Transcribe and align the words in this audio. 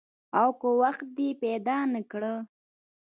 او 0.39 0.49
که 0.59 0.67
وخت 0.81 1.05
دې 1.15 1.27
پیدا 1.41 1.77
نه 1.93 2.01
کړ؟ 2.11 2.21